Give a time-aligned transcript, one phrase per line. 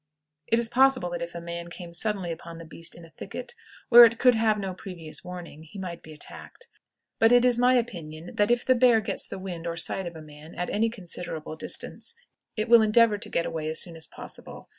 [0.47, 3.53] It is possible that if a man came suddenly upon the beast in a thicket,
[3.89, 6.67] where it could have no previous warning, he might be attacked;
[7.19, 10.15] but it is my opinion that if the bear gets the wind or sight of
[10.15, 12.15] a man at any considerable distance,
[12.57, 14.69] it will endeavor to get away as soon as possible.